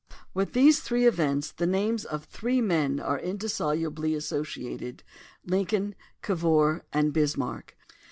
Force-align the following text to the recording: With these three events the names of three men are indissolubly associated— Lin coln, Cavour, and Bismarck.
With 0.33 0.53
these 0.53 0.79
three 0.79 1.05
events 1.05 1.51
the 1.51 1.67
names 1.67 2.05
of 2.05 2.23
three 2.23 2.59
men 2.59 2.99
are 2.99 3.19
indissolubly 3.19 4.15
associated— 4.15 5.03
Lin 5.45 5.67
coln, 5.67 5.93
Cavour, 6.23 6.81
and 6.91 7.13
Bismarck. 7.13 7.75